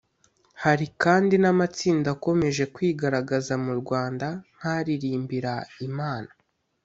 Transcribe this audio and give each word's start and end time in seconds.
Hari 0.63 0.85
kandi 1.03 1.33
n'amatsinda 1.39 2.07
akomeje 2.15 2.63
kwigaragaza 2.75 3.53
mu 3.65 3.73
Rwanda 3.81 4.27
nk'aririmbira 4.55 5.53
Imana 5.89 6.29